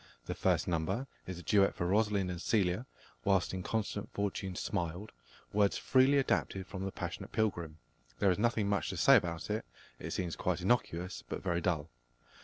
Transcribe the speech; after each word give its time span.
The 0.25 0.33
first 0.33 0.67
number 0.67 1.05
is 1.27 1.37
a 1.37 1.43
duet 1.43 1.75
for 1.75 1.85
Rosalind 1.85 2.31
and 2.31 2.41
Celia, 2.41 2.87
"Whilst 3.23 3.53
inconstant 3.53 4.09
fortune 4.11 4.55
smiled," 4.55 5.11
words 5.53 5.77
freely 5.77 6.17
adapted 6.17 6.65
from 6.65 6.83
The 6.85 6.91
Passionate 6.91 7.31
Pilgrim. 7.31 7.77
There 8.17 8.31
is 8.31 8.39
nothing 8.39 8.67
much 8.67 8.89
to 8.89 8.97
say 8.97 9.15
about 9.15 9.51
it: 9.51 9.63
it 9.99 10.09
seems 10.09 10.35
quite 10.35 10.59
innocuous, 10.61 11.23
but 11.29 11.43
very 11.43 11.61
dull. 11.61 11.91